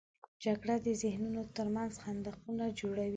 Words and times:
جګړه 0.43 0.75
د 0.85 0.87
ذهنونو 1.01 1.41
تر 1.57 1.67
منځ 1.75 1.93
خندقونه 2.03 2.65
جوړوي 2.79 3.09